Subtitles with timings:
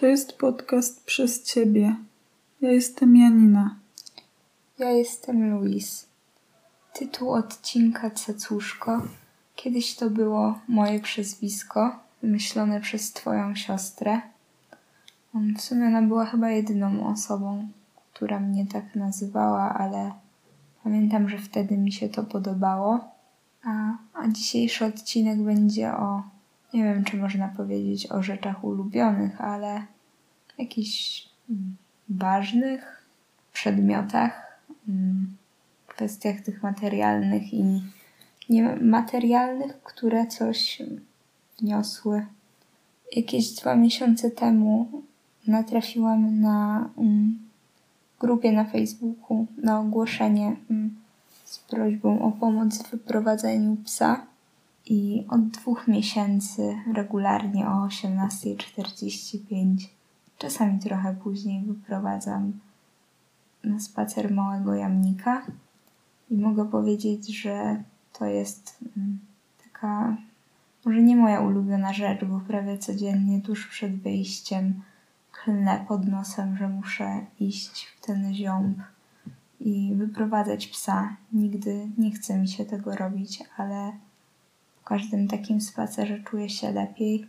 [0.00, 1.96] To jest podcast przez Ciebie.
[2.60, 3.76] Ja jestem Janina.
[4.78, 6.06] Ja jestem Luis.
[6.92, 9.02] Tytuł odcinka Cacuszko.
[9.56, 14.20] Kiedyś to było moje przezwisko, wymyślone przez Twoją siostrę.
[15.56, 17.68] W sumie ona była chyba jedyną osobą,
[18.14, 20.12] która mnie tak nazywała, ale
[20.84, 23.00] pamiętam, że wtedy mi się to podobało.
[23.64, 26.37] A, a dzisiejszy odcinek będzie o
[26.74, 29.82] nie wiem, czy można powiedzieć o rzeczach ulubionych, ale
[30.58, 31.76] jakichś mm,
[32.08, 33.06] ważnych
[33.52, 35.36] przedmiotach, mm,
[35.86, 37.82] kwestiach tych materialnych i
[38.48, 40.82] niematerialnych, które coś
[41.60, 42.26] wniosły.
[43.16, 45.02] Jakieś dwa miesiące temu
[45.46, 47.38] natrafiłam na um,
[48.20, 50.94] grupie na Facebooku na ogłoszenie um,
[51.44, 54.26] z prośbą o pomoc w wyprowadzeniu psa
[54.88, 59.88] i od dwóch miesięcy regularnie o 18.45,
[60.38, 62.52] czasami trochę później, wyprowadzam
[63.64, 65.42] na spacer małego jamnika.
[66.30, 69.18] I mogę powiedzieć, że to jest mm,
[69.64, 70.16] taka,
[70.84, 74.82] może nie moja ulubiona rzecz, bo prawie codziennie tuż przed wyjściem
[75.32, 78.78] klnę pod nosem, że muszę iść w ten ziąb
[79.60, 81.16] i wyprowadzać psa.
[81.32, 83.92] Nigdy nie chce mi się tego robić, ale
[84.88, 87.26] każdym takim spacerze czuję się lepiej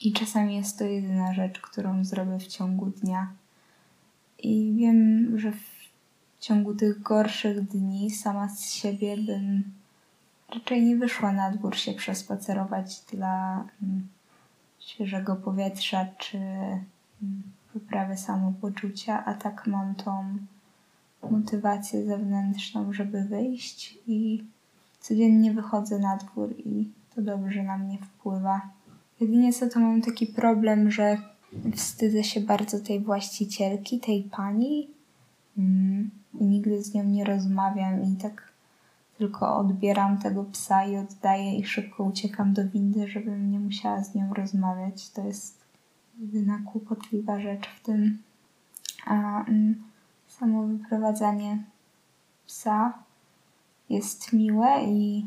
[0.00, 3.32] i czasami jest to jedyna rzecz, którą zrobię w ciągu dnia.
[4.38, 5.90] I wiem, że w
[6.40, 9.64] ciągu tych gorszych dni sama z siebie bym
[10.54, 14.06] raczej nie wyszła na dwór się przespacerować dla mm,
[14.78, 20.38] świeżego powietrza czy mm, poprawy samopoczucia, a tak mam tą
[21.30, 24.44] motywację zewnętrzną, żeby wyjść i
[25.00, 28.60] Codziennie wychodzę na dwór i to dobrze na mnie wpływa.
[29.20, 31.18] Jedynie co to mam taki problem, że
[31.76, 34.90] wstydzę się bardzo tej właścicielki, tej pani.
[35.58, 38.50] Mm, I nigdy z nią nie rozmawiam i tak
[39.18, 44.14] tylko odbieram tego psa i oddaję i szybko uciekam do windy, żebym nie musiała z
[44.14, 45.10] nią rozmawiać.
[45.10, 45.58] To jest
[46.18, 48.18] jedyna kłopotliwa rzecz w tym.
[49.06, 49.82] A mm,
[50.28, 51.64] samo wyprowadzanie
[52.46, 52.92] psa
[53.90, 55.26] jest miłe i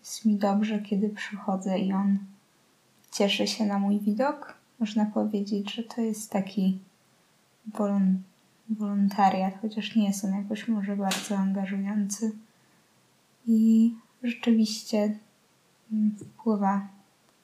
[0.00, 2.18] jest mi dobrze, kiedy przychodzę i on
[3.10, 4.54] cieszy się na mój widok.
[4.80, 6.78] Można powiedzieć, że to jest taki
[7.66, 8.22] wolon
[8.68, 12.32] wolontariat, chociaż nie jest on jakoś może bardzo angażujący.
[13.46, 15.18] I rzeczywiście
[15.92, 16.88] mm, wpływa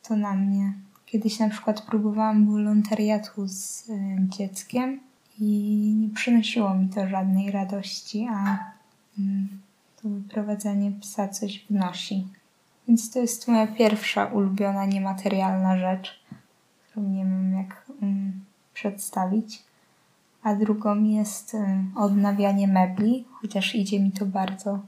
[0.02, 0.72] to na mnie.
[1.06, 3.90] Kiedyś na przykład próbowałam wolontariatu z
[4.28, 5.00] dzieckiem
[5.40, 5.44] i
[6.00, 8.58] nie przynosiło mi to żadnej radości, a
[9.18, 9.48] mm,
[10.02, 12.26] to wyprowadzanie psa coś wnosi.
[12.88, 16.20] Więc to jest moja pierwsza ulubiona niematerialna rzecz,
[16.82, 18.44] którą nie wiem jak um,
[18.74, 19.62] przedstawić.
[20.42, 24.80] A drugą jest um, odnawianie mebli, chociaż idzie mi to bardzo,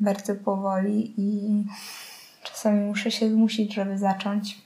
[0.00, 1.64] bardzo powoli i
[2.46, 4.58] czasami muszę się zmusić, żeby zacząć,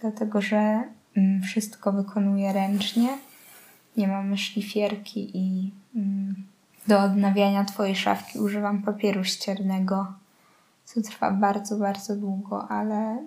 [0.00, 0.84] dlatego że
[1.16, 3.18] um, wszystko wykonuję ręcznie.
[3.96, 5.70] Nie mamy szlifierki i
[6.88, 10.06] do odnawiania Twojej szafki używam papieru ściernego,
[10.84, 13.24] co trwa bardzo, bardzo długo, ale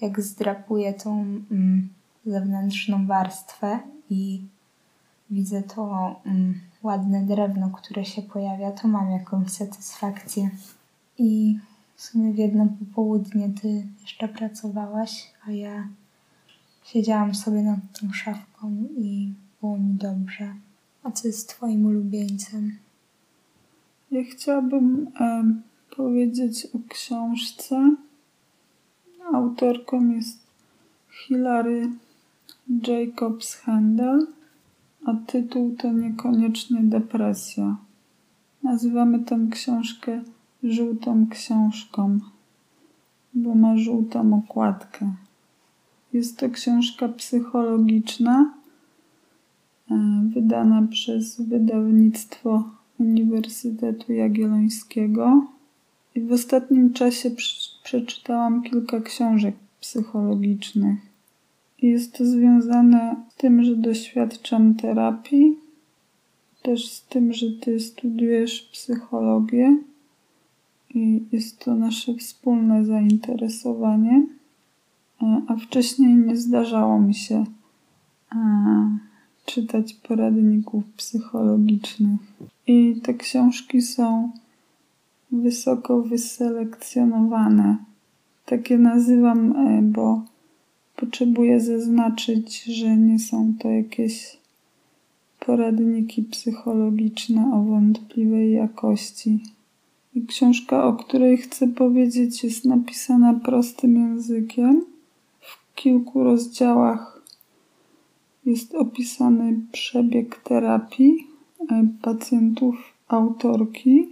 [0.00, 1.20] jak zdrapuję tą
[1.50, 1.88] mm,
[2.26, 3.78] zewnętrzną warstwę
[4.10, 4.42] i
[5.30, 10.50] widzę to mm, ładne drewno, które się pojawia, to mam jakąś satysfakcję.
[11.18, 11.58] I
[11.96, 15.88] w sumie w jedno popołudnie ty jeszcze pracowałaś, a ja
[16.84, 20.54] siedziałam sobie nad tą szafką i było mi dobrze.
[21.08, 22.78] A co jest Twoim ulubieńcem?
[24.10, 25.44] Ja chciałabym e,
[25.96, 27.96] powiedzieć o książce.
[29.34, 30.38] Autorką jest
[31.10, 31.90] Hilary
[32.86, 34.26] Jacobs Handel,
[35.04, 37.76] a tytuł to niekoniecznie depresja.
[38.62, 40.22] Nazywamy tę książkę
[40.62, 42.18] żółtą książką,
[43.34, 45.14] bo ma żółtą okładkę.
[46.12, 48.57] Jest to książka psychologiczna
[50.34, 52.64] wydana przez wydawnictwo
[52.98, 55.46] Uniwersytetu Jagiellońskiego.
[56.14, 57.30] I w ostatnim czasie
[57.82, 60.98] przeczytałam kilka książek psychologicznych.
[61.82, 65.56] Jest to związane z tym, że doświadczam terapii,
[66.62, 69.76] też z tym, że ty studiujesz psychologię
[70.94, 74.26] i jest to nasze wspólne zainteresowanie.
[75.22, 77.44] E, a wcześniej nie zdarzało mi się
[78.34, 78.98] e,
[79.48, 82.20] czytać poradników psychologicznych.
[82.66, 84.30] I te książki są
[85.32, 87.76] wysoko wyselekcjonowane.
[88.46, 90.22] Takie nazywam, e, bo
[90.96, 94.36] potrzebuję zaznaczyć, że nie są to jakieś
[95.40, 99.40] poradniki psychologiczne o wątpliwej jakości.
[100.14, 104.84] I książka, o której chcę powiedzieć, jest napisana prostym językiem.
[105.40, 107.17] W kilku rozdziałach
[108.48, 111.26] jest opisany przebieg terapii
[111.70, 112.74] e, pacjentów
[113.08, 114.08] autorki,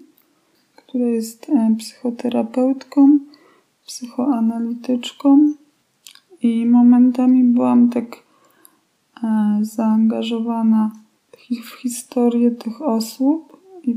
[0.77, 3.19] która jest e, psychoterapeutką,
[3.87, 5.53] psychoanalityczką
[6.43, 8.23] i momentami byłam tak
[9.25, 10.91] e, zaangażowana
[11.63, 13.97] w historię tych osób i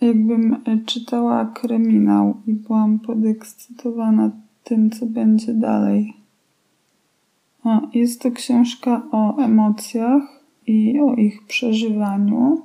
[0.00, 0.56] jakbym
[0.86, 4.30] czytała kryminał i byłam podekscytowana
[4.64, 6.21] tym, co będzie dalej.
[7.94, 10.22] Jest to książka o emocjach
[10.66, 12.62] i o ich przeżywaniu.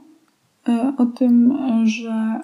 [0.68, 2.42] E, o tym, że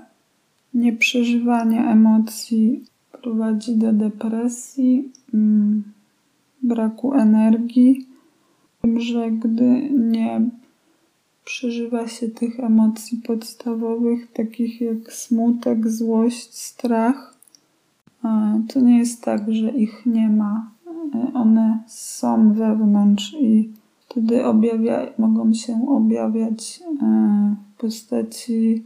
[0.74, 5.84] nieprzeżywanie emocji prowadzi do depresji, mm,
[6.62, 8.08] braku energii,
[8.98, 10.50] że gdy nie
[11.46, 17.38] przeżywa się tych emocji podstawowych, takich jak smutek, złość, strach.
[18.74, 20.72] To nie jest tak, że ich nie ma.
[21.34, 23.70] One są wewnątrz i
[24.00, 28.84] wtedy objawia, mogą się objawiać e, w postaci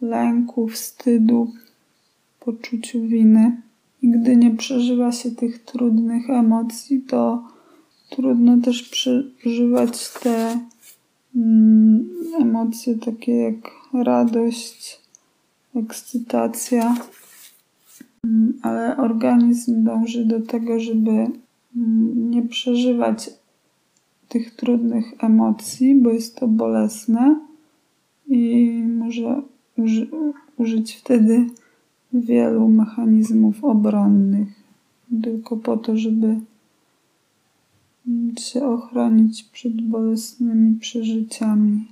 [0.00, 1.52] lęku, wstydu,
[2.40, 3.62] poczuciu winy.
[4.02, 7.42] I gdy nie przeżywa się tych trudnych emocji, to
[8.10, 10.58] trudno też przeżywać te
[11.36, 12.08] Mm,
[12.40, 15.00] emocje takie jak radość,
[15.76, 16.96] ekscytacja,
[18.62, 23.30] ale organizm dąży do tego, żeby mm, nie przeżywać
[24.28, 27.40] tych trudnych emocji, bo jest to bolesne
[28.28, 29.42] i może
[29.76, 30.08] uży
[30.58, 31.46] użyć wtedy
[32.12, 34.48] wielu mechanizmów obronnych,
[35.22, 36.36] tylko po to, żeby
[38.38, 41.84] się ochronić przed bolesnymi przeżyciami.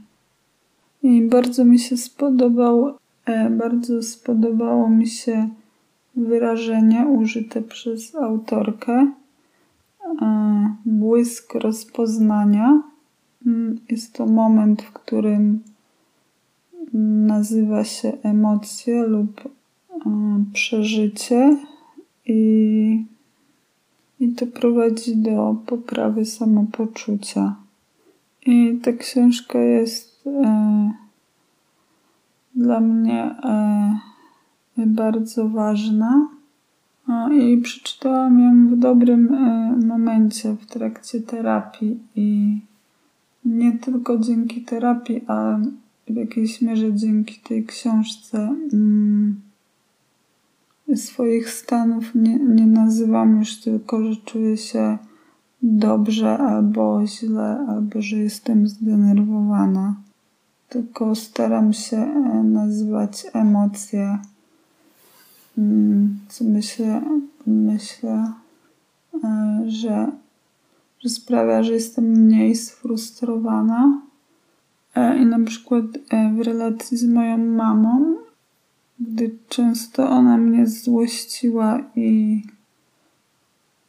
[1.03, 2.95] I bardzo mi się spodobał,
[3.27, 5.49] e, bardzo spodobało mi się
[6.17, 9.13] wyrażenie użyte przez autorkę.
[10.23, 12.83] E, błysk rozpoznania.
[13.47, 15.63] Mm, jest to moment, w którym
[17.27, 19.51] nazywa się emocje lub e,
[20.53, 21.57] przeżycie
[22.27, 23.05] i
[24.21, 27.57] i to prowadzi do poprawy samopoczucia.
[28.47, 30.93] I ta książka jest e,
[32.55, 33.99] dla mnie e,
[34.77, 36.29] bardzo ważna.
[37.33, 42.61] I przeczytałam ją w dobrym e, momencie w trakcie terapii i
[43.45, 45.59] nie tylko dzięki terapii, a
[46.09, 48.55] w jakiejś mierze dzięki tej książce.
[48.73, 49.41] Mm,
[50.95, 54.99] swoich stanów nie, nie nazywam już tylko, że czuję się
[55.63, 59.97] dobrze albo źle, albo że jestem zdenerwowana.
[60.69, 64.19] Tylko staram się e, nazywać emocje,
[66.41, 67.03] myślę,
[67.47, 68.33] myślę
[69.25, 70.13] e, że,
[71.01, 74.01] że sprawia, że jestem mniej sfrustrowana.
[74.95, 75.85] E, I na przykład
[76.37, 78.17] w relacji z moją mamą
[79.01, 82.43] gdy często ona mnie złościła i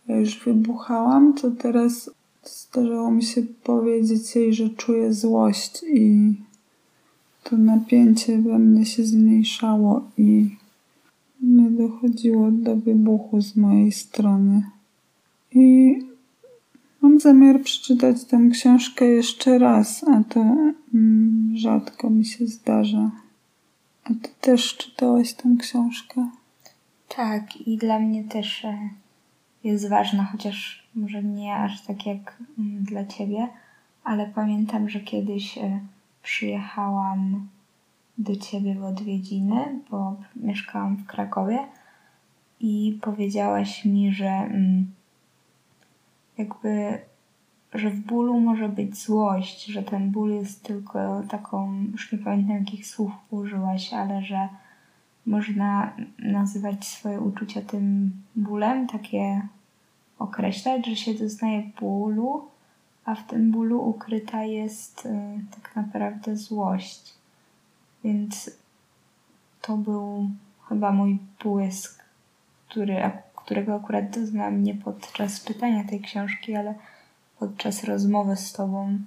[0.07, 2.09] już wybuchałam, to teraz
[2.43, 6.33] zdarzało mi się powiedzieć jej, że czuję złość i
[7.43, 10.55] to napięcie we mnie się zmniejszało i
[11.41, 14.63] nie dochodziło do wybuchu z mojej strony.
[15.51, 15.95] I
[17.01, 20.39] mam zamiar przeczytać tę książkę jeszcze raz, a to
[20.93, 23.11] mm, rzadko mi się zdarza.
[24.03, 26.29] A ty też czytałaś tę książkę?
[27.15, 28.89] Tak, i dla mnie też e,
[29.63, 33.47] jest ważna, chociaż może nie aż tak jak mm, dla ciebie,
[34.03, 35.79] ale pamiętam, że kiedyś e,
[36.23, 37.47] przyjechałam
[38.17, 41.59] do ciebie w odwiedziny, bo mieszkałam w Krakowie
[42.59, 44.91] i powiedziałaś mi, że mm,
[46.37, 46.99] jakby
[47.73, 52.57] że w bólu może być złość, że ten ból jest tylko taką, już nie pamiętam
[52.57, 54.49] jakich słów użyłaś, ale że
[55.25, 59.41] można nazywać swoje uczucia tym bólem, takie
[60.19, 62.47] określać, że się doznaje bólu,
[63.05, 65.09] a w tym bólu ukryta jest y,
[65.51, 67.16] tak naprawdę złość.
[68.03, 68.51] Więc
[69.61, 70.29] to był
[70.69, 72.03] chyba mój błysk,
[72.69, 76.75] który, którego akurat doznałam nie podczas pytania tej książki, ale
[77.39, 78.99] podczas rozmowy z Tobą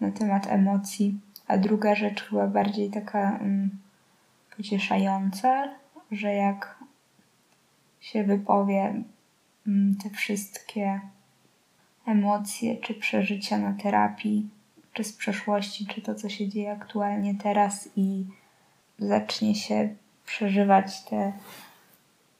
[0.00, 1.20] na temat emocji.
[1.46, 3.70] A druga rzecz, chyba bardziej taka um,
[4.56, 5.68] pocieszająca,
[6.10, 6.84] że jak
[8.00, 9.02] się wypowie
[9.66, 11.00] um, te wszystkie
[12.06, 14.48] emocje czy przeżycia na terapii,
[14.94, 18.24] czy z przeszłości, czy to, co się dzieje aktualnie teraz i
[18.98, 19.94] zacznie się
[20.26, 21.32] przeżywać te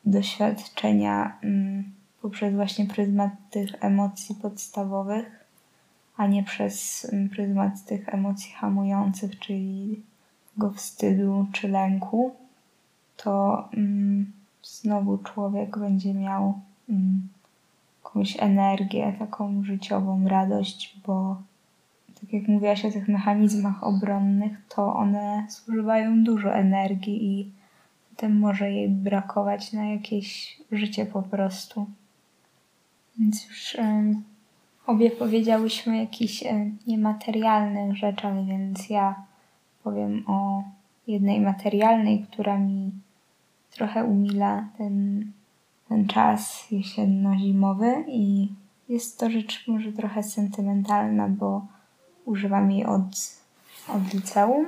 [0.05, 1.93] doświadczenia mm,
[2.23, 5.45] poprzez właśnie pryzmat tych emocji podstawowych,
[6.17, 10.03] a nie przez mm, pryzmat tych emocji hamujących, czyli
[10.57, 12.35] go wstydu czy lęku,
[13.17, 14.33] to mm,
[14.63, 16.61] znowu człowiek będzie miał
[18.03, 21.37] jakąś energię, taką życiową radość, bo
[22.35, 27.53] jak mówiłaś o tych mechanizmach obronnych, to one zużywają dużo energii i
[28.11, 31.87] potem może jej brakować na jakieś życie po prostu.
[33.19, 33.77] Więc już
[34.87, 36.45] obie powiedziałyśmy o jakichś
[36.87, 39.15] niematerialnych rzeczach, więc ja
[39.85, 40.63] powiem o
[41.07, 42.91] jednej materialnej, która mi
[43.71, 45.25] trochę umila ten,
[45.89, 48.49] ten czas jesienno-zimowy i
[48.89, 51.67] jest to rzecz może trochę sentymentalna, bo
[52.25, 53.03] używam jej od,
[53.89, 54.67] od liceum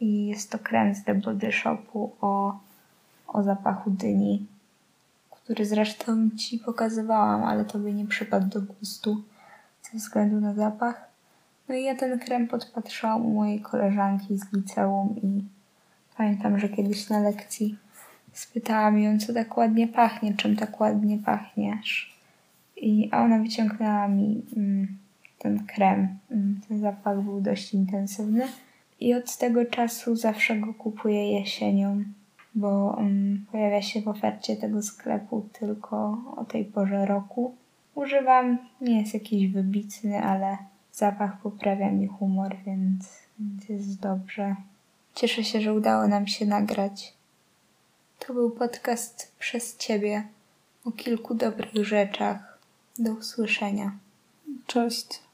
[0.00, 2.58] i jest to krem z The Body Shopu o,
[3.26, 4.46] o zapachu dyni,
[5.30, 9.22] który zresztą Ci pokazywałam, ale to by nie przypadł do gustu
[9.92, 11.08] ze względu na zapach.
[11.68, 15.44] No i ja ten krem podpatrzyłam u mojej koleżanki z liceum i
[16.16, 17.78] pamiętam, że kiedyś na lekcji
[18.32, 22.18] spytałam ją, co tak ładnie pachnie, czym tak ładnie pachniesz.
[22.76, 24.98] I, a ona wyciągnęła mi mm,
[25.38, 26.18] ten krem.
[26.30, 28.46] Mm, ten zapach był dość intensywny.
[29.00, 32.04] I od tego czasu zawsze go kupuję jesienią,
[32.54, 37.54] bo um, pojawia się w ofercie tego sklepu tylko o tej porze roku.
[37.94, 40.58] Używam, nie jest jakiś wybitny, ale
[40.92, 44.56] zapach poprawia mi humor, więc, więc jest dobrze.
[45.14, 47.14] Cieszę się, że udało nam się nagrać.
[48.18, 50.24] To był podcast przez Ciebie
[50.84, 52.58] o kilku dobrych rzeczach.
[52.98, 53.92] Do usłyszenia.
[54.66, 55.27] Cześć.